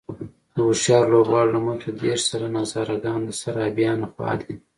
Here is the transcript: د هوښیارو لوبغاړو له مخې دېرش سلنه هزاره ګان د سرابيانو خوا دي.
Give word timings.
د 0.55 0.57
هوښیارو 0.67 1.11
لوبغاړو 1.13 1.53
له 1.55 1.59
مخې 1.67 1.89
دېرش 2.01 2.21
سلنه 2.31 2.57
هزاره 2.63 2.95
ګان 3.05 3.19
د 3.25 3.29
سرابيانو 3.41 4.05
خوا 4.13 4.31
دي. 4.41 4.53